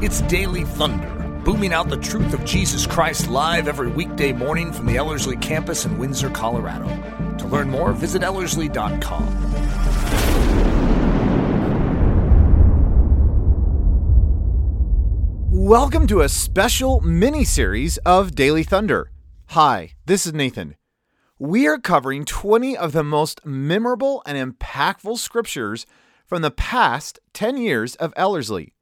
It's 0.00 0.20
Daily 0.22 0.62
Thunder, 0.62 1.08
booming 1.44 1.72
out 1.72 1.88
the 1.88 1.96
truth 1.96 2.32
of 2.32 2.44
Jesus 2.44 2.86
Christ 2.86 3.28
live 3.28 3.66
every 3.66 3.88
weekday 3.88 4.32
morning 4.32 4.72
from 4.72 4.86
the 4.86 4.96
Ellerslie 4.96 5.36
campus 5.38 5.86
in 5.86 5.98
Windsor, 5.98 6.30
Colorado. 6.30 6.86
To 7.38 7.48
learn 7.48 7.68
more, 7.68 7.92
visit 7.92 8.22
Ellerslie.com. 8.22 9.26
Welcome 15.50 16.06
to 16.06 16.20
a 16.20 16.28
special 16.28 17.00
mini 17.00 17.42
series 17.42 17.98
of 17.98 18.36
Daily 18.36 18.62
Thunder. 18.62 19.10
Hi, 19.46 19.94
this 20.06 20.26
is 20.26 20.32
Nathan. 20.32 20.76
We 21.40 21.66
are 21.66 21.76
covering 21.76 22.24
20 22.24 22.76
of 22.76 22.92
the 22.92 23.02
most 23.02 23.44
memorable 23.44 24.22
and 24.24 24.38
impactful 24.38 25.18
scriptures 25.18 25.86
from 26.24 26.42
the 26.42 26.52
past 26.52 27.18
10 27.32 27.56
years 27.56 27.96
of 27.96 28.12
Ellerslie. 28.16 28.74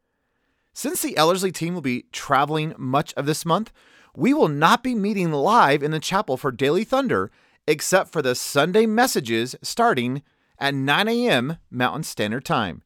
Since 0.77 1.01
the 1.01 1.17
Ellerslie 1.17 1.53
team 1.53 1.73
will 1.73 1.81
be 1.81 2.05
traveling 2.13 2.75
much 2.77 3.15
of 3.15 3.25
this 3.25 3.47
month, 3.47 3.73
we 4.15 4.35
will 4.35 4.49
not 4.49 4.83
be 4.83 4.95
meeting 4.95 5.33
live 5.33 5.83
in 5.83 5.91
the 5.91 5.99
chapel 5.99 6.37
for 6.37 6.53
Daily 6.53 6.85
Thunder 6.85 7.31
except 7.67 8.13
for 8.13 8.21
the 8.21 8.35
Sunday 8.35 8.85
messages 8.85 9.57
starting 9.63 10.23
at 10.59 10.75
9 10.75 11.09
a.m. 11.09 11.57
Mountain 11.71 12.03
Standard 12.03 12.45
Time. 12.45 12.83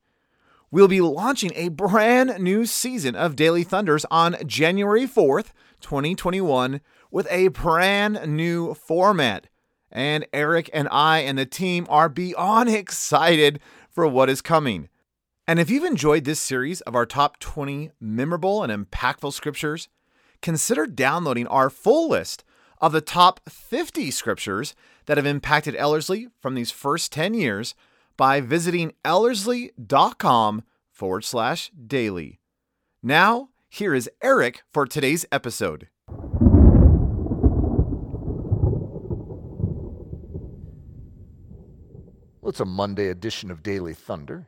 We'll 0.71 0.87
be 0.87 1.01
launching 1.01 1.51
a 1.57 1.71
brand 1.71 2.39
new 2.39 2.65
season 2.65 3.17
of 3.17 3.35
Daily 3.35 3.65
Thunders 3.65 4.07
on 4.09 4.37
January 4.47 5.05
4th, 5.05 5.49
2021, 5.81 6.81
with 7.11 7.27
a 7.29 7.49
brand 7.49 8.25
new 8.25 8.73
format. 8.75 9.49
And 9.91 10.25
Eric 10.33 10.71
and 10.73 10.87
I 10.93 11.23
and 11.23 11.37
the 11.37 11.45
team 11.45 11.89
are 11.89 12.09
beyond 12.09 12.69
excited 12.73 13.59
for 13.91 14.07
what 14.07 14.31
is 14.31 14.43
coming. 14.43 14.89
And 15.51 15.59
if 15.59 15.69
you've 15.69 15.83
enjoyed 15.83 16.23
this 16.23 16.39
series 16.39 16.81
of 16.83 16.95
our 16.95 17.05
top 17.05 17.41
20 17.41 17.91
memorable 17.99 18.63
and 18.63 18.73
impactful 18.73 19.33
scriptures, 19.33 19.89
consider 20.41 20.87
downloading 20.87 21.49
our 21.49 21.69
full 21.69 22.09
list 22.09 22.45
of 22.81 22.93
the 22.93 23.01
top 23.01 23.41
50 23.49 24.13
scriptures 24.13 24.77
that 25.07 25.17
have 25.17 25.27
impacted 25.27 25.75
Ellerslie 25.75 26.29
from 26.41 26.55
these 26.55 26.71
first 26.71 27.11
10 27.11 27.35
years 27.35 27.75
by 28.17 28.41
visiting 28.41 28.93
ellerslie.com 29.05 30.63
forward 30.93 31.25
slash 31.25 31.73
daily. 31.85 32.39
Now, 33.03 33.49
here 33.69 33.93
is 33.93 34.09
Eric 34.23 34.63
for 34.73 34.87
today's 34.87 35.27
episode. 35.33 35.89
Well, 42.41 42.51
it's 42.51 42.61
a 42.61 42.65
Monday 42.65 43.09
edition 43.09 43.51
of 43.51 43.65
Daily 43.65 43.95
Thunder. 43.95 44.47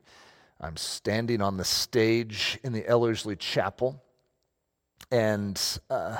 I'm 0.64 0.76
standing 0.76 1.42
on 1.42 1.56
the 1.56 1.64
stage 1.64 2.56
in 2.62 2.72
the 2.72 2.88
Ellerslie 2.88 3.34
Chapel, 3.34 4.00
and 5.10 5.60
uh, 5.90 6.18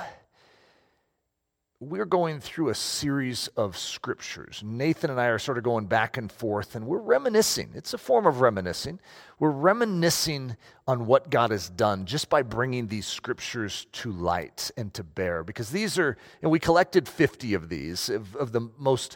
we're 1.79 2.03
going 2.03 2.41
through 2.41 2.67
a 2.67 2.75
series 2.75 3.47
of 3.55 3.77
scriptures. 3.77 4.61
Nathan 4.61 5.09
and 5.11 5.21
I 5.21 5.27
are 5.27 5.39
sort 5.39 5.57
of 5.57 5.63
going 5.63 5.85
back 5.85 6.17
and 6.17 6.29
forth, 6.29 6.75
and 6.75 6.85
we're 6.85 6.97
reminiscing. 6.97 7.69
It's 7.73 7.93
a 7.93 7.97
form 7.97 8.25
of 8.25 8.41
reminiscing. 8.41 8.99
We're 9.39 9.49
reminiscing 9.49 10.57
on 10.89 11.05
what 11.05 11.29
God 11.29 11.51
has 11.51 11.69
done 11.69 12.05
just 12.05 12.29
by 12.29 12.41
bringing 12.41 12.87
these 12.87 13.05
scriptures 13.05 13.87
to 13.93 14.11
light 14.11 14.71
and 14.75 14.93
to 14.95 15.05
bear. 15.05 15.45
Because 15.45 15.69
these 15.69 15.97
are, 15.97 16.17
and 16.41 16.51
we 16.51 16.59
collected 16.59 17.07
50 17.07 17.53
of 17.53 17.69
these, 17.69 18.09
of, 18.09 18.35
of 18.35 18.51
the 18.51 18.69
most 18.77 19.15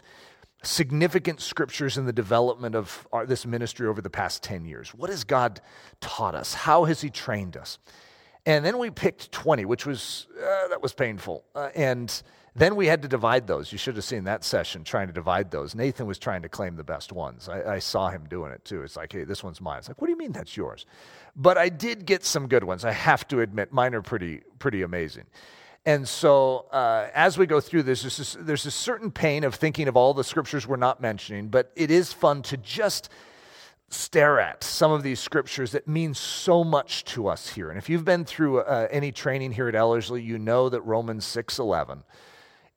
significant 0.62 1.40
scriptures 1.40 1.98
in 1.98 2.06
the 2.06 2.12
development 2.12 2.74
of 2.74 3.06
our, 3.12 3.26
this 3.26 3.46
ministry 3.46 3.86
over 3.86 4.00
the 4.00 4.10
past 4.10 4.42
10 4.42 4.64
years. 4.64 4.90
What 4.90 5.10
has 5.10 5.24
God 5.24 5.60
taught 6.00 6.34
us? 6.34 6.54
How 6.54 6.84
has 6.84 7.00
He 7.00 7.10
trained 7.10 7.56
us? 7.56 7.78
And 8.44 8.64
then 8.64 8.78
we 8.78 8.90
picked 8.90 9.30
20, 9.30 9.64
which 9.66 9.86
was, 9.86 10.26
uh, 10.36 10.68
that 10.68 10.82
was 10.82 10.94
painful. 10.94 11.44
Uh, 11.54 11.68
and 11.74 12.22
then 12.56 12.76
we 12.76 12.86
had 12.86 13.02
to 13.02 13.08
divide 13.08 13.46
those. 13.46 13.70
You 13.70 13.78
should 13.78 13.94
have 13.96 14.04
seen 14.04 14.24
that 14.24 14.42
session 14.42 14.82
trying 14.82 15.06
to 15.06 15.12
divide 15.12 15.50
those. 15.50 15.74
Nathan 15.74 16.06
was 16.06 16.18
trying 16.18 16.42
to 16.42 16.48
claim 16.48 16.76
the 16.76 16.84
best 16.84 17.12
ones. 17.12 17.48
I, 17.48 17.74
I 17.74 17.78
saw 17.78 18.10
him 18.10 18.24
doing 18.28 18.50
it 18.50 18.64
too. 18.64 18.82
It's 18.82 18.96
like, 18.96 19.12
hey, 19.12 19.24
this 19.24 19.44
one's 19.44 19.60
mine. 19.60 19.78
It's 19.78 19.88
like, 19.88 20.00
what 20.00 20.06
do 20.08 20.12
you 20.12 20.18
mean 20.18 20.32
that's 20.32 20.56
yours? 20.56 20.86
But 21.36 21.56
I 21.56 21.68
did 21.68 22.04
get 22.04 22.24
some 22.24 22.48
good 22.48 22.64
ones. 22.64 22.84
I 22.84 22.92
have 22.92 23.28
to 23.28 23.40
admit, 23.40 23.72
mine 23.72 23.94
are 23.94 24.02
pretty, 24.02 24.40
pretty 24.58 24.82
amazing. 24.82 25.26
And 25.86 26.06
so, 26.06 26.66
uh, 26.70 27.08
as 27.14 27.38
we 27.38 27.46
go 27.46 27.60
through 27.60 27.84
this, 27.84 28.02
there's, 28.02 28.16
this, 28.18 28.36
there's 28.38 28.66
a 28.66 28.70
certain 28.70 29.10
pain 29.10 29.44
of 29.44 29.54
thinking 29.54 29.88
of 29.88 29.96
all 29.96 30.12
the 30.12 30.24
scriptures 30.24 30.66
we're 30.66 30.76
not 30.76 31.00
mentioning, 31.00 31.48
but 31.48 31.72
it 31.76 31.90
is 31.90 32.12
fun 32.12 32.42
to 32.42 32.56
just 32.58 33.08
stare 33.90 34.38
at 34.38 34.62
some 34.62 34.92
of 34.92 35.02
these 35.02 35.18
scriptures 35.18 35.72
that 35.72 35.88
mean 35.88 36.12
so 36.12 36.62
much 36.62 37.04
to 37.06 37.26
us 37.26 37.48
here. 37.48 37.70
And 37.70 37.78
if 37.78 37.88
you've 37.88 38.04
been 38.04 38.24
through 38.24 38.60
uh, 38.60 38.88
any 38.90 39.12
training 39.12 39.52
here 39.52 39.68
at 39.68 39.74
Ellerslie, 39.74 40.22
you 40.22 40.38
know 40.38 40.68
that 40.68 40.82
Romans 40.82 41.24
6:11 41.24 42.02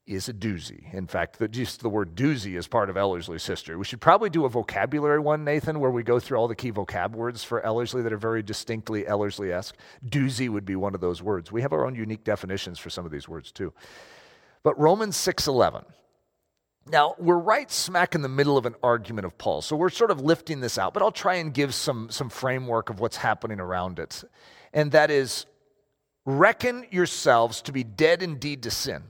is 0.08 0.28
a 0.28 0.34
doozy. 0.34 0.92
In 0.94 1.08
fact, 1.08 1.38
the, 1.38 1.48
just 1.48 1.82
the 1.82 1.90
word 1.90 2.16
doozy 2.16 2.58
is 2.58 2.68
part 2.68 2.90
of 2.90 2.96
Ellerslie's 2.96 3.46
history. 3.46 3.76
We 3.76 3.86
should 3.86 4.02
probably 4.02 4.30
do 4.30 4.46
a 4.46 4.50
vocabulary 4.50 5.20
one, 5.20 5.44
Nathan, 5.44 5.80
where 5.80 5.92
we 5.92 6.04
go 6.04 6.20
through 6.20 6.38
all 6.38 6.48
the 6.48 6.56
key 6.56 6.72
vocab 6.72 7.12
words 7.12 7.44
for 7.44 7.64
Ellerslie 7.66 8.02
that 8.02 8.14
are 8.14 8.18
very 8.18 8.42
distinctly 8.42 9.08
Ellerslie 9.08 9.54
esque. 9.54 9.76
Doozy 10.06 10.50
would 10.50 10.66
be 10.66 10.76
one 10.76 10.96
of 10.96 11.02
those 11.02 11.22
words. 11.22 11.52
We 11.52 11.62
have 11.62 11.74
our 11.74 11.86
own 11.86 11.96
unique 11.96 12.24
definitions 12.24 12.80
for 12.80 12.90
some 12.90 13.06
of 13.06 13.12
these 13.12 13.30
words 13.30 13.52
too. 13.52 13.74
But 14.64 14.80
Romans 14.80 15.16
6:11. 15.16 15.86
Now, 16.88 17.14
we're 17.20 17.38
right 17.38 17.70
smack 17.70 18.16
in 18.16 18.24
the 18.24 18.28
middle 18.28 18.58
of 18.58 18.66
an 18.66 18.74
argument 18.82 19.26
of 19.26 19.38
Paul. 19.38 19.62
So 19.62 19.76
we're 19.76 19.92
sort 19.92 20.10
of 20.10 20.20
lifting 20.20 20.62
this 20.62 20.80
out, 20.80 20.96
but 20.96 21.04
I'll 21.04 21.12
try 21.12 21.36
and 21.36 21.54
give 21.54 21.76
some, 21.76 22.10
some 22.10 22.28
framework 22.28 22.90
of 22.90 23.00
what's 23.00 23.18
happening 23.18 23.60
around 23.60 24.00
it. 24.00 24.24
And 24.74 24.92
that 24.94 25.12
is 25.12 25.46
reckon 26.26 26.88
yourselves 26.90 27.62
to 27.64 27.72
be 27.72 27.84
dead 27.84 28.24
indeed 28.24 28.64
to 28.64 28.72
sin 28.72 29.04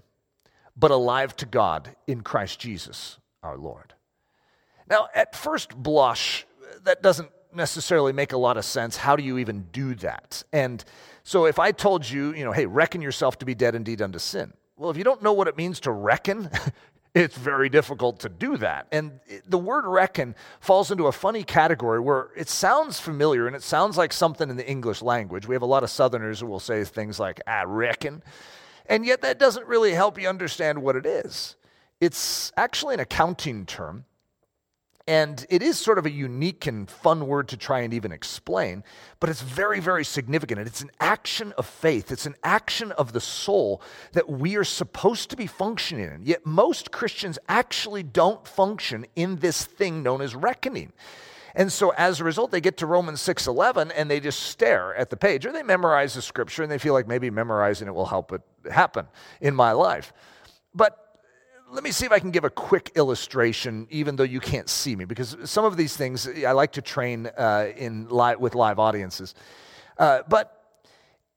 but 0.81 0.91
alive 0.91 1.35
to 1.37 1.45
God 1.45 1.95
in 2.07 2.21
Christ 2.21 2.59
Jesus 2.59 3.19
our 3.43 3.55
Lord. 3.55 3.93
Now, 4.89 5.07
at 5.15 5.35
first 5.35 5.75
blush, 5.75 6.45
that 6.83 7.03
doesn't 7.03 7.29
necessarily 7.53 8.13
make 8.13 8.33
a 8.33 8.37
lot 8.37 8.57
of 8.57 8.65
sense. 8.65 8.97
How 8.97 9.15
do 9.15 9.23
you 9.23 9.37
even 9.37 9.67
do 9.71 9.93
that? 9.95 10.43
And 10.51 10.83
so 11.23 11.45
if 11.45 11.59
I 11.59 11.71
told 11.71 12.09
you, 12.09 12.33
you 12.33 12.43
know, 12.43 12.51
hey, 12.51 12.65
reckon 12.65 12.99
yourself 12.99 13.37
to 13.39 13.45
be 13.45 13.53
dead 13.53 13.75
indeed 13.75 14.01
unto 14.01 14.17
sin. 14.17 14.53
Well, 14.75 14.89
if 14.89 14.97
you 14.97 15.03
don't 15.03 15.21
know 15.21 15.33
what 15.33 15.47
it 15.47 15.55
means 15.55 15.79
to 15.81 15.91
reckon, 15.91 16.49
it's 17.13 17.37
very 17.37 17.69
difficult 17.69 18.19
to 18.21 18.29
do 18.29 18.57
that. 18.57 18.87
And 18.91 19.19
the 19.47 19.59
word 19.59 19.85
reckon 19.85 20.33
falls 20.61 20.89
into 20.89 21.05
a 21.05 21.11
funny 21.11 21.43
category 21.43 21.99
where 21.99 22.29
it 22.35 22.49
sounds 22.49 22.99
familiar 22.99 23.45
and 23.45 23.55
it 23.55 23.61
sounds 23.61 23.97
like 23.97 24.11
something 24.11 24.49
in 24.49 24.57
the 24.57 24.67
English 24.67 25.03
language. 25.03 25.47
We 25.47 25.53
have 25.53 25.61
a 25.61 25.67
lot 25.67 25.83
of 25.83 25.91
Southerners 25.91 26.39
who 26.39 26.47
will 26.47 26.59
say 26.59 26.83
things 26.83 27.19
like, 27.19 27.39
I 27.45 27.65
reckon. 27.65 28.23
And 28.91 29.05
yet, 29.05 29.21
that 29.21 29.39
doesn't 29.39 29.65
really 29.67 29.93
help 29.93 30.19
you 30.19 30.27
understand 30.27 30.83
what 30.83 30.97
it 30.97 31.05
is. 31.05 31.55
It's 32.01 32.51
actually 32.57 32.95
an 32.95 32.99
accounting 32.99 33.65
term. 33.65 34.03
And 35.07 35.45
it 35.49 35.63
is 35.63 35.79
sort 35.79 35.97
of 35.97 36.05
a 36.05 36.11
unique 36.11 36.67
and 36.67 36.89
fun 36.89 37.25
word 37.25 37.47
to 37.49 37.57
try 37.57 37.79
and 37.79 37.93
even 37.93 38.11
explain, 38.11 38.83
but 39.21 39.29
it's 39.29 39.41
very, 39.41 39.79
very 39.79 40.03
significant. 40.03 40.59
And 40.59 40.67
it's 40.67 40.81
an 40.81 40.91
action 40.99 41.53
of 41.57 41.65
faith, 41.65 42.11
it's 42.11 42.25
an 42.25 42.35
action 42.43 42.91
of 42.91 43.13
the 43.13 43.21
soul 43.21 43.81
that 44.11 44.29
we 44.29 44.57
are 44.57 44.65
supposed 44.65 45.29
to 45.29 45.37
be 45.37 45.47
functioning 45.47 46.11
in. 46.11 46.23
Yet 46.23 46.45
most 46.45 46.91
Christians 46.91 47.39
actually 47.47 48.03
don't 48.03 48.45
function 48.45 49.05
in 49.15 49.37
this 49.37 49.63
thing 49.63 50.03
known 50.03 50.21
as 50.21 50.35
reckoning. 50.35 50.91
And 51.55 51.71
so 51.71 51.91
as 51.91 52.19
a 52.19 52.23
result, 52.23 52.51
they 52.51 52.61
get 52.61 52.77
to 52.77 52.85
Romans 52.85 53.21
6:11 53.21 53.91
and 53.91 54.09
they 54.09 54.19
just 54.19 54.39
stare 54.41 54.95
at 54.95 55.09
the 55.09 55.17
page, 55.17 55.45
or 55.45 55.51
they 55.51 55.63
memorize 55.63 56.13
the 56.13 56.21
scripture 56.21 56.63
and 56.63 56.71
they 56.71 56.77
feel 56.77 56.93
like 56.93 57.07
maybe 57.07 57.29
memorizing 57.29 57.87
it 57.87 57.93
will 57.93 58.05
help 58.05 58.31
it 58.31 58.41
happen 58.71 59.07
in 59.39 59.55
my 59.55 59.71
life. 59.71 60.13
But 60.73 60.97
let 61.71 61.83
me 61.83 61.91
see 61.91 62.05
if 62.05 62.11
I 62.11 62.19
can 62.19 62.31
give 62.31 62.43
a 62.43 62.49
quick 62.49 62.91
illustration, 62.95 63.87
even 63.89 64.17
though 64.17 64.23
you 64.23 64.41
can't 64.41 64.67
see 64.67 64.95
me, 64.95 65.05
because 65.05 65.37
some 65.45 65.63
of 65.63 65.77
these 65.77 65.95
things 65.95 66.27
I 66.27 66.51
like 66.51 66.73
to 66.73 66.81
train 66.81 67.27
uh, 67.37 67.69
in 67.77 68.09
live, 68.09 68.39
with 68.39 68.55
live 68.55 68.77
audiences. 68.77 69.33
Uh, 69.97 70.21
but 70.27 70.57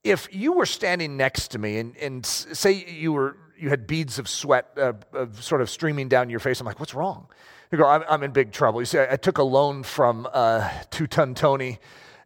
if 0.03 0.27
you 0.31 0.53
were 0.53 0.65
standing 0.65 1.17
next 1.17 1.49
to 1.49 1.57
me 1.57 1.77
and, 1.77 1.97
and 1.97 2.25
say 2.25 2.71
you 2.73 3.13
were 3.13 3.37
you 3.57 3.69
had 3.69 3.87
beads 3.87 4.19
of 4.19 4.27
sweat 4.27 4.67
uh, 4.77 4.93
of 5.13 5.41
sort 5.41 5.61
of 5.61 5.69
streaming 5.69 6.09
down 6.09 6.29
your 6.29 6.39
face, 6.39 6.59
I'm 6.59 6.65
like, 6.65 6.79
what's 6.79 6.93
wrong? 6.93 7.27
You 7.71 7.77
go, 7.77 7.87
I'm, 7.87 8.03
I'm 8.09 8.23
in 8.23 8.31
big 8.31 8.51
trouble. 8.51 8.81
You 8.81 8.85
see, 8.85 8.99
I, 8.99 9.13
I 9.13 9.15
took 9.15 9.37
a 9.37 9.43
loan 9.43 9.83
from 9.83 10.27
uh, 10.31 10.69
Two 10.91 11.07
Ton 11.07 11.33
Tony, 11.33 11.79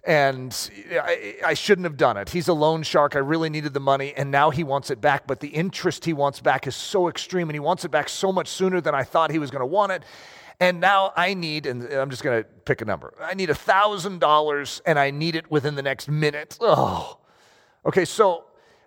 and 0.04 0.70
I, 0.92 1.36
I, 1.46 1.54
shouldn't 1.54 1.86
have 1.86 1.98
done 1.98 2.18
it. 2.18 2.30
He's 2.30 2.48
a 2.48 2.54
loan 2.54 2.84
shark. 2.84 3.16
I 3.16 3.20
really 3.20 3.50
needed 3.50 3.74
the 3.74 3.80
money, 3.80 4.14
and 4.16 4.32
now 4.32 4.50
he 4.50 4.64
wants 4.64 4.90
it 4.90 5.02
back. 5.02 5.28
But 5.28 5.40
the 5.40 5.48
interest 5.48 6.06
he 6.06 6.14
wants 6.14 6.40
back 6.40 6.68
is 6.68 6.76
so 6.76 7.08
extreme, 7.08 7.50
and 7.50 7.56
he 7.56 7.60
wants 7.60 7.86
it 7.86 7.92
back 7.92 8.10
so 8.10 8.32
much 8.32 8.48
sooner 8.48 8.82
than 8.82 8.96
I 8.96 9.04
thought 9.04 9.32
he 9.32 9.40
was 9.40 9.52
going 9.52 9.62
to 9.62 9.66
want 9.66 9.92
it. 9.92 10.04
And 10.60 10.82
now 10.82 11.14
I 11.16 11.34
need, 11.36 11.66
and 11.66 11.84
I'm 11.94 12.10
just 12.10 12.22
going 12.22 12.44
to 12.44 12.50
pick 12.66 12.82
a 12.82 12.86
number. 12.86 13.14
I 13.22 13.34
need 13.34 13.50
a 13.50 13.54
$1,000, 13.54 14.82
and 14.86 15.00
I 15.00 15.10
need 15.12 15.36
it 15.36 15.50
within 15.50 15.76
the 15.76 15.82
next 15.82 16.10
minute. 16.10 16.58
Oh. 16.60 17.20
Okay, 17.86 18.04
so 18.04 18.44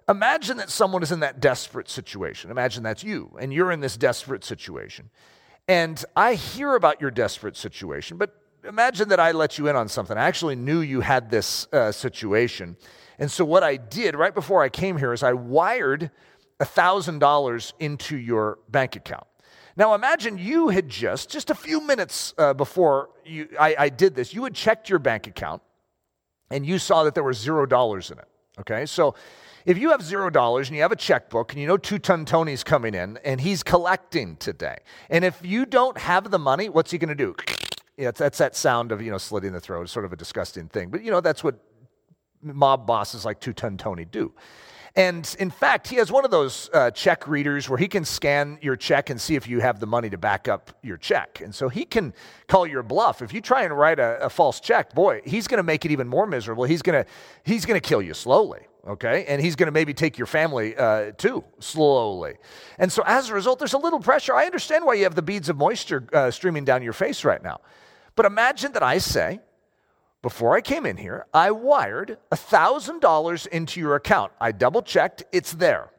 imagine 0.07 0.59
that 0.59 0.69
someone 0.69 1.03
is 1.03 1.13
in 1.13 1.21
that 1.21 1.41
desperate 1.41 1.89
situation. 1.89 2.51
Imagine 2.51 2.83
that's 2.83 3.03
you, 3.03 3.37
and 3.41 3.53
you're 3.53 3.73
in 3.73 3.81
this 3.81 3.97
desperate 3.97 4.45
situation. 4.45 5.09
And 5.73 6.05
I 6.15 6.35
hear 6.35 6.75
about 6.75 7.01
your 7.01 7.11
desperate 7.11 7.57
situation, 7.57 8.19
but 8.19 8.37
imagine 8.63 9.09
that 9.09 9.19
I 9.19 9.33
let 9.33 9.57
you 9.57 9.69
in 9.69 9.75
on 9.75 9.89
something. 9.89 10.19
I 10.19 10.27
actually 10.27 10.55
knew 10.55 10.81
you 10.81 11.01
had 11.01 11.31
this 11.31 11.67
uh, 11.73 11.91
situation. 11.93 12.77
And 13.19 13.31
so, 13.31 13.43
what 13.47 13.63
I 13.63 13.79
did 13.79 14.15
right 14.15 14.35
before 14.35 14.63
I 14.63 14.69
came 14.69 14.99
here 14.99 15.15
is 15.15 15.23
I 15.23 15.33
wired 15.33 16.11
$1,000 16.61 17.73
into 17.81 18.19
your 18.19 18.59
bank 18.69 18.97
account. 18.97 19.27
Now, 19.75 19.95
imagine 19.95 20.37
you 20.37 20.69
had 20.69 20.91
just, 20.91 21.31
just 21.31 21.49
a 21.49 21.55
few 21.55 21.81
minutes 21.81 22.35
uh, 22.37 22.53
before 22.53 23.09
you, 23.25 23.49
I, 23.59 23.75
I 23.79 23.89
did 23.89 24.15
this, 24.15 24.35
you 24.35 24.45
had 24.45 24.55
checked 24.55 24.91
your 24.91 24.99
bank 24.99 25.27
account 25.27 25.63
and 26.51 26.67
you 26.67 26.79
saw 26.79 27.05
that 27.05 27.15
there 27.15 27.25
were 27.25 27.33
zero 27.33 27.65
dollars 27.65 28.11
in 28.11 28.19
it. 28.19 28.29
Okay, 28.61 28.85
so 28.85 29.15
if 29.65 29.79
you 29.79 29.91
have 29.91 30.03
zero 30.03 30.31
dollars 30.31 30.69
and 30.69 30.77
you 30.77 30.83
have 30.83 30.93
a 30.93 30.97
checkbook 30.97 31.53
and 31.53 31.61
you 31.61 31.67
know 31.67 31.77
Two 31.77 31.99
Ton 31.99 32.25
Tony's 32.25 32.65
coming 32.65 32.95
in 32.95 33.19
and 33.25 33.41
he's 33.41 33.63
collecting 33.63 34.37
today, 34.37 34.79
and 35.11 35.25
if 35.25 35.39
you 35.45 35.67
don't 35.67 35.99
have 35.99 36.31
the 36.31 36.39
money, 36.39 36.69
what's 36.69 36.91
he 36.91 36.99
going 36.99 37.09
to 37.09 37.15
do? 37.15 37.35
Yeah, 37.97 38.11
that's 38.11 38.39
that 38.39 38.57
sound 38.57 38.93
of 38.93 39.03
you 39.03 39.11
know 39.11 39.19
slitting 39.19 39.53
the 39.53 39.61
throat. 39.61 39.89
Sort 39.89 40.05
of 40.05 40.13
a 40.13 40.17
disgusting 40.17 40.69
thing, 40.69 40.91
but 40.91 41.03
you 41.03 41.11
know 41.11 41.21
that's 41.21 41.45
what 41.45 41.57
mob 42.43 42.87
bosses 42.87 43.25
like 43.25 43.41
Two 43.41 43.53
Ton 43.53 43.77
Tony 43.77 44.05
do. 44.05 44.33
And 44.95 45.35
in 45.39 45.51
fact, 45.51 45.89
he 45.89 45.97
has 45.97 46.13
one 46.13 46.25
of 46.27 46.31
those 46.31 46.69
uh, 46.75 46.91
check 46.91 47.27
readers 47.27 47.67
where 47.67 47.79
he 47.79 47.89
can 47.89 48.05
scan 48.05 48.59
your 48.61 48.77
check 48.77 49.09
and 49.09 49.19
see 49.19 49.37
if 49.37 49.49
you 49.49 49.61
have 49.61 49.81
the 49.81 49.87
money 49.87 50.11
to 50.11 50.19
back 50.19 50.49
up 50.49 50.71
your 50.83 50.99
check. 50.99 51.41
And 51.41 51.55
so 51.55 51.71
he 51.71 51.87
can 51.87 52.13
call 52.47 52.67
your 52.67 52.83
bluff. 52.83 53.23
If 53.23 53.33
you 53.33 53.41
try 53.41 53.63
and 53.63 53.77
write 53.77 53.99
a, 53.99 54.19
a 54.23 54.29
false 54.29 54.61
check, 54.61 54.95
boy, 54.95 55.23
he's 55.25 55.49
going 55.49 55.57
to 55.59 55.63
make 55.63 55.87
it 55.87 55.93
even 55.93 56.09
more 56.09 56.27
miserable. 56.27 56.65
He's 56.65 56.83
going 56.83 57.05
to 57.05 57.11
he's 57.43 57.65
going 57.65 57.81
to 57.81 57.87
kill 57.87 58.03
you 58.03 58.13
slowly. 58.13 58.67
Okay, 58.87 59.25
and 59.29 59.41
he's 59.41 59.55
going 59.55 59.69
to 59.69 59.73
maybe 59.73 59.95
take 59.95 60.19
your 60.19 60.27
family 60.27 60.77
uh, 60.77 61.13
too 61.13 61.45
slowly, 61.61 62.35
and 62.79 62.91
so 62.91 63.05
as 63.07 63.31
a 63.31 63.35
result, 63.35 63.61
there's 63.61 63.75
a 63.75 63.79
little 63.79 64.01
pressure. 64.01 64.35
I 64.35 64.45
understand 64.45 64.85
why 64.85 64.95
you 64.95 65.05
have 65.05 65.15
the 65.15 65.23
beads 65.23 65.49
of 65.49 65.57
moisture 65.57 66.05
uh, 66.13 66.33
streaming 66.33 66.65
down 66.65 66.83
your 66.83 66.93
face 66.93 67.25
right 67.25 67.41
now, 67.41 67.61
but 68.17 68.27
imagine 68.27 68.73
that 68.73 68.83
I 68.83 68.99
say, 68.99 69.39
before 70.23 70.57
I 70.57 70.61
came 70.61 70.87
in 70.87 70.97
here, 70.97 71.27
I 71.35 71.51
wired 71.51 72.17
$1,000 72.31 73.47
into 73.49 73.81
your 73.81 73.97
account. 73.97 74.33
I 74.41 74.53
double 74.53 74.83
checked, 74.83 75.25
it's 75.33 75.53
there. 75.53 75.91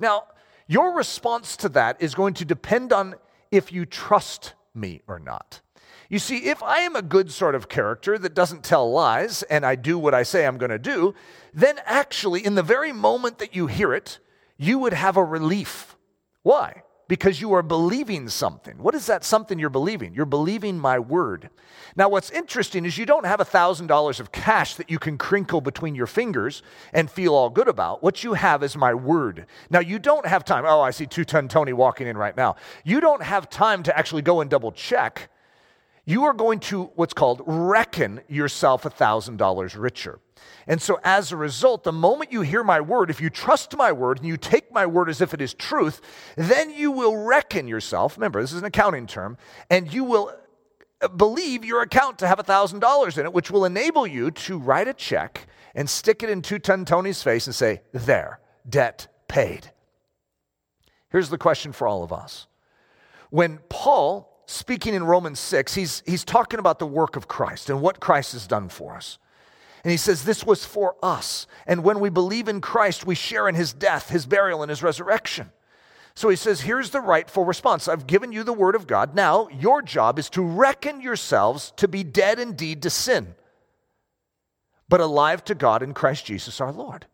Now, 0.00 0.24
your 0.68 0.94
response 0.94 1.56
to 1.58 1.68
that 1.70 2.00
is 2.00 2.14
going 2.14 2.34
to 2.34 2.44
depend 2.44 2.92
on 2.92 3.16
if 3.50 3.72
you 3.72 3.84
trust 3.84 4.54
me 4.74 5.02
or 5.08 5.18
not. 5.18 5.60
You 6.08 6.18
see, 6.18 6.48
if 6.48 6.62
I 6.62 6.80
am 6.80 6.96
a 6.96 7.02
good 7.02 7.30
sort 7.30 7.54
of 7.54 7.68
character 7.68 8.18
that 8.18 8.34
doesn't 8.34 8.64
tell 8.64 8.90
lies 8.90 9.42
and 9.44 9.64
I 9.64 9.76
do 9.76 9.98
what 9.98 10.14
I 10.14 10.24
say 10.24 10.44
I'm 10.44 10.58
going 10.58 10.70
to 10.70 10.78
do, 10.78 11.14
then 11.54 11.78
actually, 11.84 12.44
in 12.44 12.56
the 12.56 12.62
very 12.62 12.92
moment 12.92 13.38
that 13.38 13.54
you 13.54 13.68
hear 13.68 13.94
it, 13.94 14.18
you 14.56 14.78
would 14.78 14.92
have 14.92 15.16
a 15.16 15.24
relief. 15.24 15.96
Why? 16.42 16.82
because 17.10 17.40
you 17.40 17.52
are 17.54 17.62
believing 17.62 18.28
something. 18.28 18.78
What 18.78 18.94
is 18.94 19.06
that 19.06 19.24
something 19.24 19.58
you're 19.58 19.68
believing? 19.68 20.14
You're 20.14 20.26
believing 20.26 20.78
my 20.78 21.00
word. 21.00 21.50
Now, 21.96 22.08
what's 22.08 22.30
interesting 22.30 22.84
is 22.84 22.98
you 22.98 23.04
don't 23.04 23.26
have 23.26 23.40
$1,000 23.40 24.20
of 24.20 24.30
cash 24.30 24.76
that 24.76 24.88
you 24.88 25.00
can 25.00 25.18
crinkle 25.18 25.60
between 25.60 25.96
your 25.96 26.06
fingers 26.06 26.62
and 26.92 27.10
feel 27.10 27.34
all 27.34 27.50
good 27.50 27.66
about. 27.66 28.00
What 28.00 28.22
you 28.22 28.34
have 28.34 28.62
is 28.62 28.76
my 28.76 28.94
word. 28.94 29.46
Now, 29.70 29.80
you 29.80 29.98
don't 29.98 30.24
have 30.24 30.44
time. 30.44 30.64
Oh, 30.64 30.82
I 30.82 30.92
see 30.92 31.04
two 31.04 31.24
ton 31.24 31.48
Tony 31.48 31.72
walking 31.72 32.06
in 32.06 32.16
right 32.16 32.36
now. 32.36 32.54
You 32.84 33.00
don't 33.00 33.24
have 33.24 33.50
time 33.50 33.82
to 33.82 33.98
actually 33.98 34.22
go 34.22 34.40
and 34.40 34.48
double 34.48 34.70
check. 34.70 35.30
You 36.04 36.24
are 36.24 36.32
going 36.32 36.60
to 36.60 36.84
what's 36.94 37.14
called 37.14 37.42
reckon 37.46 38.20
yourself 38.28 38.82
$1,000 38.82 39.80
richer. 39.80 40.20
And 40.66 40.80
so, 40.80 40.98
as 41.04 41.32
a 41.32 41.36
result, 41.36 41.84
the 41.84 41.92
moment 41.92 42.32
you 42.32 42.42
hear 42.42 42.62
my 42.64 42.80
word, 42.80 43.10
if 43.10 43.20
you 43.20 43.30
trust 43.30 43.76
my 43.76 43.92
word 43.92 44.18
and 44.18 44.26
you 44.26 44.36
take 44.36 44.72
my 44.72 44.86
word 44.86 45.08
as 45.08 45.20
if 45.20 45.34
it 45.34 45.40
is 45.40 45.54
truth, 45.54 46.00
then 46.36 46.70
you 46.70 46.90
will 46.90 47.16
reckon 47.16 47.68
yourself. 47.68 48.16
Remember, 48.16 48.40
this 48.40 48.52
is 48.52 48.60
an 48.60 48.64
accounting 48.64 49.06
term, 49.06 49.36
and 49.68 49.92
you 49.92 50.04
will 50.04 50.32
uh, 51.00 51.08
believe 51.08 51.64
your 51.64 51.82
account 51.82 52.18
to 52.18 52.26
have 52.26 52.38
$1,000 52.38 53.18
in 53.18 53.26
it, 53.26 53.32
which 53.32 53.50
will 53.50 53.64
enable 53.64 54.06
you 54.06 54.30
to 54.30 54.58
write 54.58 54.88
a 54.88 54.94
check 54.94 55.46
and 55.74 55.88
stick 55.88 56.22
it 56.22 56.30
in 56.30 56.42
Two 56.42 56.58
Ton 56.58 56.84
Tony's 56.84 57.22
face 57.22 57.46
and 57.46 57.54
say, 57.54 57.82
There, 57.92 58.40
debt 58.68 59.08
paid. 59.28 59.70
Here's 61.10 61.30
the 61.30 61.38
question 61.38 61.72
for 61.72 61.88
all 61.88 62.02
of 62.02 62.12
us. 62.12 62.46
When 63.30 63.58
Paul, 63.68 64.39
speaking 64.50 64.94
in 64.94 65.04
Romans 65.04 65.38
6, 65.38 65.74
he's, 65.74 66.02
he's 66.06 66.24
talking 66.24 66.58
about 66.58 66.78
the 66.78 66.86
work 66.86 67.16
of 67.16 67.28
Christ 67.28 67.70
and 67.70 67.80
what 67.80 68.00
Christ 68.00 68.32
has 68.32 68.46
done 68.46 68.68
for 68.68 68.94
us. 68.94 69.18
And 69.84 69.90
he 69.90 69.96
says, 69.96 70.24
This 70.24 70.44
was 70.44 70.64
for 70.64 70.96
us. 71.02 71.46
And 71.66 71.84
when 71.84 72.00
we 72.00 72.10
believe 72.10 72.48
in 72.48 72.60
Christ, 72.60 73.06
we 73.06 73.14
share 73.14 73.48
in 73.48 73.54
his 73.54 73.72
death, 73.72 74.10
his 74.10 74.26
burial, 74.26 74.62
and 74.62 74.68
his 74.68 74.82
resurrection. 74.82 75.50
So 76.14 76.28
he 76.28 76.36
says, 76.36 76.62
Here's 76.62 76.90
the 76.90 77.00
rightful 77.00 77.44
response 77.44 77.88
I've 77.88 78.06
given 78.06 78.32
you 78.32 78.42
the 78.42 78.52
word 78.52 78.74
of 78.74 78.86
God. 78.86 79.14
Now, 79.14 79.48
your 79.48 79.80
job 79.80 80.18
is 80.18 80.28
to 80.30 80.42
reckon 80.42 81.00
yourselves 81.00 81.72
to 81.76 81.88
be 81.88 82.04
dead 82.04 82.38
indeed 82.38 82.82
to 82.82 82.90
sin, 82.90 83.34
but 84.88 85.00
alive 85.00 85.44
to 85.44 85.54
God 85.54 85.82
in 85.82 85.94
Christ 85.94 86.26
Jesus 86.26 86.60
our 86.60 86.72
Lord. 86.72 87.06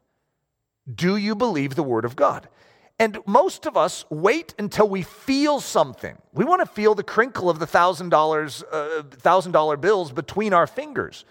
Do 0.92 1.16
you 1.16 1.34
believe 1.34 1.74
the 1.74 1.82
word 1.82 2.04
of 2.04 2.16
God? 2.16 2.48
And 2.98 3.18
most 3.26 3.66
of 3.66 3.76
us 3.76 4.06
wait 4.08 4.54
until 4.58 4.88
we 4.88 5.02
feel 5.02 5.60
something. 5.60 6.16
We 6.32 6.44
want 6.44 6.60
to 6.62 6.66
feel 6.66 6.94
the 6.94 7.02
crinkle 7.02 7.50
of 7.50 7.58
the 7.58 7.66
thousand 7.66 8.08
dollars, 8.08 8.62
uh, 8.72 9.02
thousand 9.10 9.52
dollar 9.52 9.76
bills 9.76 10.12
between 10.12 10.54
our 10.54 10.66
fingers 10.66 11.24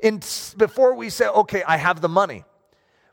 in, 0.00 0.20
before 0.56 0.94
we 0.94 1.08
say, 1.10 1.28
okay, 1.28 1.62
I 1.62 1.76
have 1.76 2.00
the 2.00 2.08
money. 2.08 2.44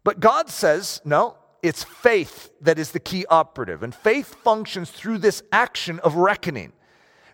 But 0.03 0.19
God 0.19 0.49
says, 0.49 1.01
no, 1.05 1.37
it's 1.61 1.83
faith 1.83 2.51
that 2.61 2.79
is 2.79 2.91
the 2.91 2.99
key 2.99 3.25
operative. 3.29 3.83
And 3.83 3.93
faith 3.93 4.35
functions 4.43 4.89
through 4.89 5.19
this 5.19 5.43
action 5.51 5.99
of 5.99 6.15
reckoning. 6.15 6.73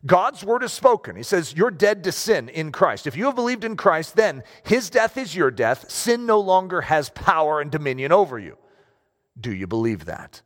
God's 0.05 0.43
word 0.43 0.61
is 0.61 0.73
spoken. 0.73 1.15
He 1.15 1.23
says, 1.23 1.55
You're 1.55 1.71
dead 1.71 2.03
to 2.03 2.11
sin 2.11 2.49
in 2.49 2.71
Christ. 2.71 3.07
If 3.07 3.17
you 3.17 3.25
have 3.25 3.35
believed 3.35 3.63
in 3.63 3.75
Christ, 3.75 4.15
then 4.15 4.43
his 4.63 4.91
death 4.91 5.17
is 5.17 5.35
your 5.35 5.49
death. 5.49 5.89
Sin 5.89 6.27
no 6.27 6.39
longer 6.39 6.81
has 6.81 7.09
power 7.09 7.59
and 7.59 7.71
dominion 7.71 8.11
over 8.11 8.37
you. 8.37 8.57
Do 9.39 9.51
you 9.51 9.65
believe 9.65 10.05
that? 10.05 10.41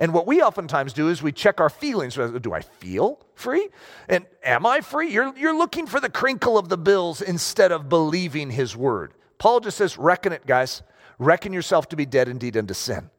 And 0.00 0.14
what 0.14 0.26
we 0.26 0.40
oftentimes 0.42 0.94
do 0.94 1.10
is 1.10 1.22
we 1.22 1.30
check 1.30 1.60
our 1.60 1.68
feelings. 1.68 2.14
Do 2.14 2.54
I 2.54 2.62
feel 2.62 3.20
free? 3.34 3.68
And 4.08 4.24
am 4.42 4.64
I 4.64 4.80
free? 4.80 5.12
You're, 5.12 5.36
you're 5.36 5.56
looking 5.56 5.86
for 5.86 6.00
the 6.00 6.08
crinkle 6.08 6.56
of 6.56 6.70
the 6.70 6.78
bills 6.78 7.20
instead 7.20 7.70
of 7.70 7.90
believing 7.90 8.50
his 8.50 8.74
word. 8.74 9.12
Paul 9.36 9.60
just 9.60 9.76
says, 9.76 9.98
reckon 9.98 10.32
it, 10.32 10.46
guys. 10.46 10.82
Reckon 11.18 11.52
yourself 11.52 11.90
to 11.90 11.96
be 11.96 12.06
dead 12.06 12.28
indeed 12.28 12.56
unto 12.56 12.72
sin. 12.72 13.10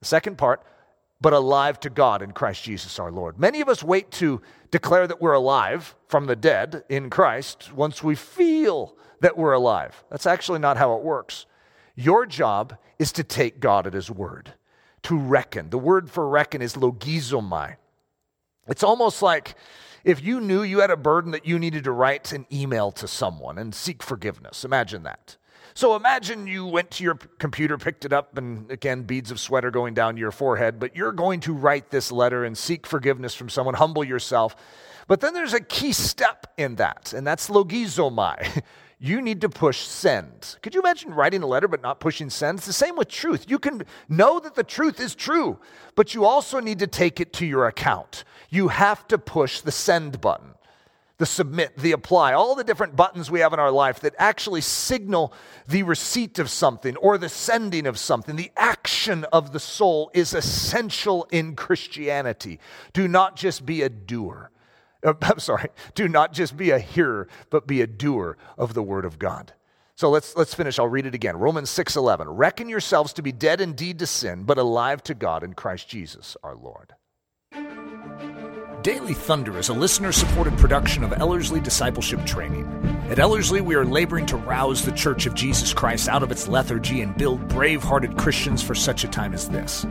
The 0.00 0.06
second 0.06 0.38
part, 0.38 0.62
but 1.20 1.34
alive 1.34 1.78
to 1.80 1.90
God 1.90 2.22
in 2.22 2.32
Christ 2.32 2.64
Jesus 2.64 2.98
our 2.98 3.12
Lord. 3.12 3.38
Many 3.38 3.60
of 3.60 3.68
us 3.68 3.82
wait 3.82 4.10
to 4.12 4.40
declare 4.70 5.06
that 5.06 5.20
we're 5.20 5.34
alive 5.34 5.94
from 6.08 6.24
the 6.24 6.36
dead 6.36 6.84
in 6.88 7.10
Christ 7.10 7.70
once 7.74 8.02
we 8.02 8.14
feel 8.14 8.96
that 9.20 9.36
we're 9.36 9.52
alive. 9.52 10.02
That's 10.10 10.26
actually 10.26 10.60
not 10.60 10.78
how 10.78 10.96
it 10.96 11.02
works. 11.02 11.44
Your 11.96 12.24
job 12.24 12.78
is 12.98 13.12
to 13.12 13.24
take 13.24 13.60
God 13.60 13.86
at 13.86 13.92
his 13.92 14.10
word 14.10 14.54
to 15.04 15.18
reckon. 15.18 15.70
The 15.70 15.78
word 15.78 16.10
for 16.10 16.28
reckon 16.28 16.62
is 16.62 16.74
logizomai. 16.74 17.76
It's 18.68 18.82
almost 18.82 19.22
like 19.22 19.54
if 20.04 20.22
you 20.22 20.40
knew 20.40 20.62
you 20.62 20.80
had 20.80 20.90
a 20.90 20.96
burden 20.96 21.32
that 21.32 21.46
you 21.46 21.58
needed 21.58 21.84
to 21.84 21.92
write 21.92 22.32
an 22.32 22.46
email 22.52 22.90
to 22.92 23.08
someone 23.08 23.58
and 23.58 23.74
seek 23.74 24.02
forgiveness. 24.02 24.64
Imagine 24.64 25.02
that. 25.02 25.36
So 25.74 25.94
imagine 25.94 26.46
you 26.46 26.66
went 26.66 26.90
to 26.92 27.04
your 27.04 27.14
computer, 27.14 27.78
picked 27.78 28.04
it 28.04 28.12
up, 28.12 28.36
and 28.36 28.70
again, 28.70 29.02
beads 29.02 29.30
of 29.30 29.38
sweat 29.38 29.64
are 29.64 29.70
going 29.70 29.94
down 29.94 30.16
your 30.16 30.32
forehead, 30.32 30.78
but 30.78 30.96
you're 30.96 31.12
going 31.12 31.40
to 31.40 31.52
write 31.52 31.90
this 31.90 32.10
letter 32.10 32.44
and 32.44 32.58
seek 32.58 32.86
forgiveness 32.86 33.34
from 33.34 33.48
someone, 33.48 33.74
humble 33.74 34.04
yourself. 34.04 34.56
But 35.06 35.20
then 35.20 35.32
there's 35.32 35.54
a 35.54 35.60
key 35.60 35.92
step 35.92 36.46
in 36.56 36.76
that, 36.76 37.12
and 37.12 37.26
that's 37.26 37.48
logizomai. 37.48 38.62
you 39.02 39.22
need 39.22 39.40
to 39.40 39.48
push 39.48 39.78
send. 39.78 40.56
Could 40.60 40.74
you 40.74 40.80
imagine 40.82 41.14
writing 41.14 41.42
a 41.42 41.46
letter 41.46 41.66
but 41.66 41.80
not 41.80 42.00
pushing 42.00 42.28
send? 42.28 42.58
It's 42.58 42.66
the 42.66 42.72
same 42.74 42.96
with 42.96 43.08
truth. 43.08 43.46
You 43.48 43.58
can 43.58 43.84
know 44.10 44.38
that 44.38 44.54
the 44.54 44.62
truth 44.62 45.00
is 45.00 45.14
true, 45.14 45.58
but 45.94 46.14
you 46.14 46.26
also 46.26 46.60
need 46.60 46.78
to 46.80 46.86
take 46.86 47.18
it 47.18 47.32
to 47.34 47.46
your 47.46 47.66
account. 47.66 48.24
You 48.50 48.68
have 48.68 49.08
to 49.08 49.16
push 49.16 49.62
the 49.62 49.72
send 49.72 50.20
button, 50.20 50.50
the 51.16 51.24
submit, 51.24 51.78
the 51.78 51.92
apply, 51.92 52.34
all 52.34 52.54
the 52.54 52.62
different 52.62 52.94
buttons 52.94 53.30
we 53.30 53.40
have 53.40 53.54
in 53.54 53.58
our 53.58 53.70
life 53.70 54.00
that 54.00 54.14
actually 54.18 54.60
signal 54.60 55.32
the 55.66 55.82
receipt 55.82 56.38
of 56.38 56.50
something 56.50 56.94
or 56.96 57.16
the 57.16 57.30
sending 57.30 57.86
of 57.86 57.98
something. 57.98 58.36
The 58.36 58.52
action 58.54 59.24
of 59.32 59.52
the 59.52 59.60
soul 59.60 60.10
is 60.12 60.34
essential 60.34 61.26
in 61.30 61.56
Christianity. 61.56 62.60
Do 62.92 63.08
not 63.08 63.34
just 63.34 63.64
be 63.64 63.80
a 63.80 63.88
doer. 63.88 64.50
Uh, 65.04 65.14
I'm 65.22 65.38
sorry, 65.38 65.68
do 65.94 66.08
not 66.08 66.32
just 66.32 66.56
be 66.56 66.70
a 66.70 66.78
hearer, 66.78 67.28
but 67.50 67.66
be 67.66 67.80
a 67.80 67.86
doer 67.86 68.36
of 68.56 68.74
the 68.74 68.82
word 68.82 69.04
of 69.04 69.18
God. 69.18 69.52
So 69.96 70.08
let's, 70.08 70.34
let's 70.34 70.54
finish. 70.54 70.78
I'll 70.78 70.88
read 70.88 71.04
it 71.04 71.14
again. 71.14 71.36
Romans 71.36 71.68
6:11. 71.68 72.24
Reckon 72.28 72.70
yourselves 72.70 73.12
to 73.12 73.22
be 73.22 73.32
dead 73.32 73.60
indeed 73.60 73.98
to 73.98 74.06
sin, 74.06 74.44
but 74.44 74.56
alive 74.56 75.02
to 75.04 75.14
God 75.14 75.44
in 75.44 75.52
Christ 75.52 75.90
Jesus 75.90 76.38
our 76.42 76.56
Lord. 76.56 76.94
Daily 78.82 79.12
Thunder 79.12 79.58
is 79.58 79.68
a 79.68 79.74
listener 79.74 80.10
supported 80.10 80.56
production 80.56 81.04
of 81.04 81.12
Ellerslie 81.12 81.60
Discipleship 81.60 82.24
Training. 82.24 82.64
At 83.10 83.18
Ellerslie, 83.18 83.60
we 83.60 83.74
are 83.74 83.84
laboring 83.84 84.24
to 84.26 84.38
rouse 84.38 84.82
the 84.82 84.92
Church 84.92 85.26
of 85.26 85.34
Jesus 85.34 85.74
Christ 85.74 86.08
out 86.08 86.22
of 86.22 86.30
its 86.30 86.48
lethargy 86.48 87.02
and 87.02 87.14
build 87.14 87.46
brave 87.48 87.82
hearted 87.82 88.16
Christians 88.16 88.62
for 88.62 88.74
such 88.74 89.04
a 89.04 89.08
time 89.08 89.34
as 89.34 89.50
this. 89.50 89.84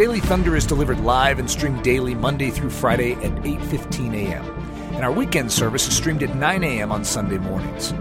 Daily 0.00 0.20
Thunder 0.20 0.56
is 0.56 0.64
delivered 0.64 1.00
live 1.00 1.38
and 1.38 1.50
streamed 1.50 1.84
daily 1.84 2.14
Monday 2.14 2.48
through 2.48 2.70
Friday 2.70 3.12
at 3.16 3.32
8:15 3.42 4.14
a.m. 4.14 4.42
and 4.94 5.04
our 5.04 5.12
weekend 5.12 5.52
service 5.52 5.86
is 5.86 5.94
streamed 5.94 6.22
at 6.22 6.34
9 6.34 6.64
a.m. 6.64 6.90
on 6.90 7.04
Sunday 7.04 7.36
mornings. 7.36 7.92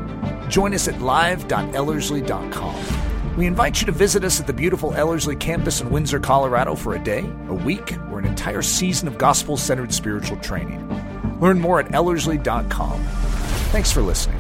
Join 0.48 0.74
us 0.74 0.88
at 0.88 1.02
live.ellerslie.com. 1.02 3.36
We 3.36 3.48
invite 3.48 3.82
you 3.82 3.86
to 3.86 3.92
visit 3.92 4.24
us 4.24 4.40
at 4.40 4.48
the 4.48 4.54
beautiful 4.54 4.94
Ellerslie 4.94 5.36
campus 5.36 5.82
in 5.82 5.90
Windsor, 5.90 6.22
Colorado 6.22 6.74
for 6.74 6.96
a 6.96 7.04
day, 7.04 7.30
a 7.50 7.54
week, 7.54 7.98
or 8.10 8.20
an 8.20 8.26
entire 8.26 8.62
season 8.62 9.10
of 9.10 9.18
gospel 9.18 9.58
centered 9.58 9.94
spiritual 9.94 10.38
training. 10.38 10.88
Learn 11.42 11.60
more 11.60 11.82
at 11.82 11.92
ellerslie.com. 11.92 13.04
Thanks 13.74 13.92
for 13.92 14.02
listening. 14.02 14.39